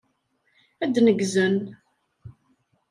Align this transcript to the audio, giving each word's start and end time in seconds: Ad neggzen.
Ad 0.83 0.95
neggzen. 1.05 1.57